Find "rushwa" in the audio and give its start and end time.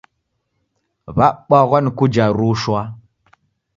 2.37-2.81